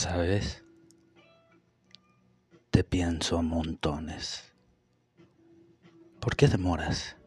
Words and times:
¿Sabes? 0.00 0.64
Te 2.70 2.82
pienso 2.82 3.36
a 3.36 3.42
montones. 3.42 4.50
¿Por 6.20 6.36
qué 6.36 6.48
demoras? 6.48 7.18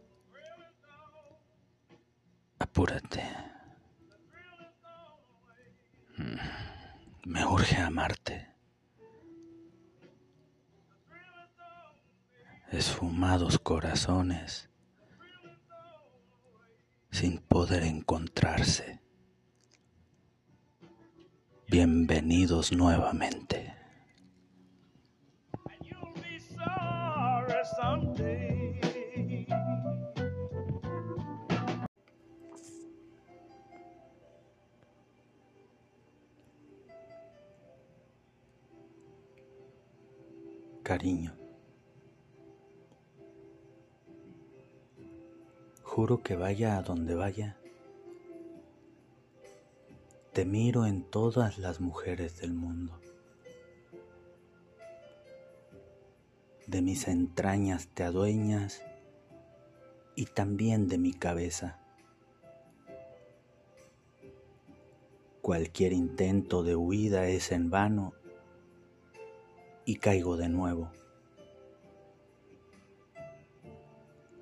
Apúrate. 2.57 3.23
Mm, 6.17 7.29
me 7.29 7.45
urge 7.45 7.77
amarte. 7.77 8.55
Esfumados 12.71 13.59
corazones 13.59 14.67
sin 17.11 17.37
poder 17.37 17.83
encontrarse. 17.83 19.02
Bienvenidos 21.73 22.71
nuevamente. 22.71 23.73
Cariño. 40.83 41.33
Juro 45.81 46.21
que 46.21 46.35
vaya 46.35 46.77
a 46.77 46.83
donde 46.83 47.15
vaya 47.15 47.57
te 50.33 50.45
miro 50.45 50.87
en 50.87 51.03
todas 51.03 51.59
las 51.59 51.79
mujeres 51.79 52.39
del 52.39 52.55
mundo. 52.55 52.99
De 56.65 56.81
mis 56.81 57.07
entrañas 57.07 57.87
te 57.93 58.03
adueñas 58.03 58.81
y 60.15 60.25
también 60.25 60.87
de 60.87 60.97
mi 60.97 61.13
cabeza. 61.13 61.79
Cualquier 65.43 65.93
intento 65.93 66.63
de 66.63 66.75
huida 66.75 67.27
es 67.27 67.51
en 67.51 67.69
vano 67.69 68.13
y 69.85 69.97
caigo 69.97 70.35
de 70.35 70.49
nuevo. 70.49 70.89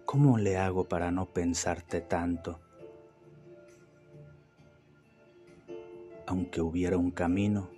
¿Cómo 0.05 0.37
le 0.37 0.55
hago 0.57 0.85
para 0.85 1.11
no 1.11 1.25
pensarte 1.25 1.99
tanto? 1.99 2.61
Aunque 6.31 6.61
hubiera 6.61 6.97
un 6.97 7.11
camino, 7.11 7.69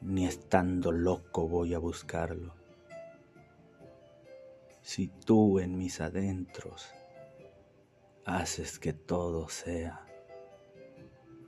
ni 0.00 0.26
estando 0.26 0.90
loco 0.90 1.46
voy 1.46 1.72
a 1.72 1.78
buscarlo. 1.78 2.52
Si 4.82 5.06
tú 5.06 5.60
en 5.60 5.78
mis 5.78 6.00
adentros 6.00 6.88
haces 8.24 8.80
que 8.80 8.92
todo 8.92 9.48
sea 9.48 10.04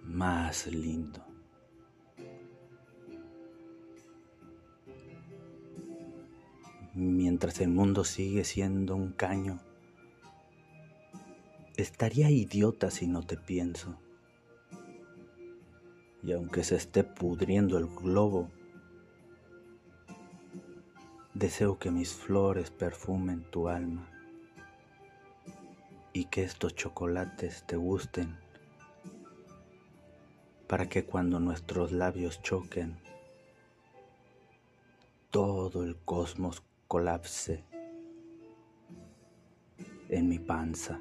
más 0.05 0.69
lindo. 0.69 1.27
Mientras 6.95 7.61
el 7.61 7.71
mundo 7.71 8.05
sigue 8.05 8.45
siendo 8.45 8.95
un 8.95 9.11
caño, 9.11 9.59
estaría 11.77 12.31
idiota 12.31 12.93
si 12.93 13.09
no 13.09 13.25
te 13.25 13.37
pienso 13.37 13.99
y 16.23 16.33
aunque 16.33 16.65
se 16.65 16.77
esté 16.77 17.05
pudriendo 17.05 17.79
el 17.79 17.87
globo, 17.87 18.49
deseo 21.35 21.79
que 21.79 21.91
mis 21.91 22.13
flores 22.13 22.71
perfumen 22.71 23.43
tu 23.51 23.69
alma 23.69 24.09
y 26.13 26.27
que 26.27 26.43
estos 26.43 26.75
chocolates 26.75 27.65
te 27.67 27.77
gusten 27.77 28.37
para 30.67 30.89
que 30.89 31.05
cuando 31.05 31.41
nuestros 31.41 31.91
labios 31.91 32.43
choquen, 32.43 32.97
todo 35.31 35.83
el 35.83 35.97
cosmos 35.97 36.63
colapse 36.87 37.65
en 40.09 40.29
mi 40.29 40.39
panza. 40.39 41.01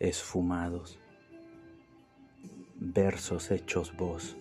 Esfumados, 0.00 0.98
versos 2.76 3.50
hechos 3.50 3.94
voz. 3.96 4.36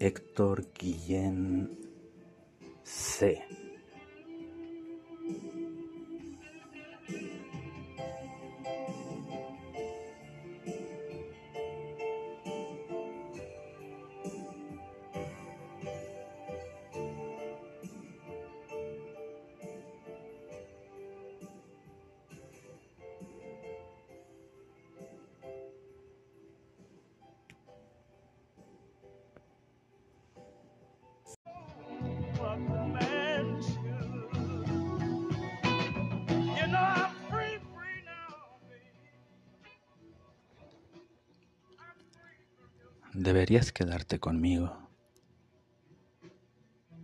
Héctor 0.00 0.72
Guillén 0.72 1.78
C. 2.82 3.61
Deberías 43.14 43.72
quedarte 43.72 44.18
conmigo. 44.18 44.88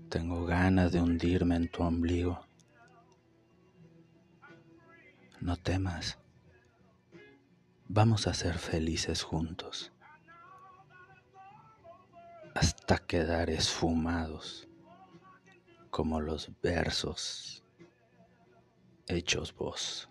Tengo 0.08 0.46
ganas 0.46 0.90
de 0.90 1.02
hundirme 1.02 1.56
en 1.56 1.68
tu 1.68 1.82
ombligo. 1.82 2.40
No 5.40 5.58
temas. 5.58 6.18
Vamos 7.88 8.26
a 8.26 8.32
ser 8.32 8.56
felices 8.56 9.22
juntos. 9.22 9.92
Hasta 12.54 12.96
quedar 12.96 13.50
esfumados 13.50 14.66
como 15.90 16.22
los 16.22 16.50
versos 16.62 17.62
hechos 19.06 19.54
vos. 19.54 20.08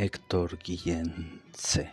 Héctor 0.00 0.58
Guillén 0.62 1.40
C. 1.52 1.90